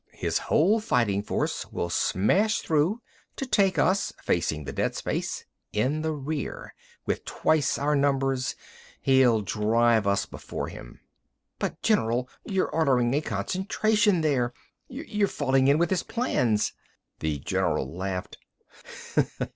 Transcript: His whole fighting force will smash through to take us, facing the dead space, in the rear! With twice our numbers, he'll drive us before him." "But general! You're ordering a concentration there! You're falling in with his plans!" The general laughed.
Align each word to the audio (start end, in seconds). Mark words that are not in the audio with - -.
His 0.15 0.39
whole 0.39 0.79
fighting 0.79 1.21
force 1.21 1.71
will 1.71 1.91
smash 1.91 2.61
through 2.61 3.03
to 3.35 3.45
take 3.45 3.77
us, 3.77 4.11
facing 4.19 4.63
the 4.63 4.73
dead 4.73 4.95
space, 4.95 5.45
in 5.73 6.01
the 6.01 6.11
rear! 6.11 6.73
With 7.05 7.23
twice 7.23 7.77
our 7.77 7.95
numbers, 7.95 8.55
he'll 9.03 9.41
drive 9.41 10.07
us 10.07 10.25
before 10.25 10.69
him." 10.69 11.01
"But 11.59 11.83
general! 11.83 12.27
You're 12.43 12.71
ordering 12.71 13.13
a 13.13 13.21
concentration 13.21 14.21
there! 14.21 14.53
You're 14.87 15.27
falling 15.27 15.67
in 15.67 15.77
with 15.77 15.91
his 15.91 16.01
plans!" 16.01 16.73
The 17.19 17.37
general 17.37 17.95
laughed. 17.95 18.39